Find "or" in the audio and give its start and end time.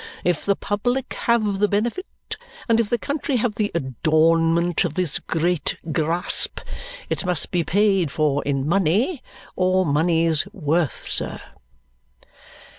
9.55-9.85